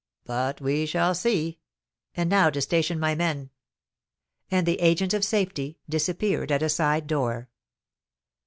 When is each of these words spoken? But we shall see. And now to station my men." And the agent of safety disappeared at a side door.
But 0.25 0.59
we 0.59 0.87
shall 0.87 1.13
see. 1.13 1.59
And 2.17 2.27
now 2.27 2.49
to 2.49 2.59
station 2.59 2.99
my 2.99 3.13
men." 3.13 3.51
And 4.49 4.65
the 4.65 4.81
agent 4.81 5.13
of 5.13 5.23
safety 5.23 5.77
disappeared 5.87 6.51
at 6.51 6.63
a 6.63 6.69
side 6.69 7.05
door. 7.05 7.49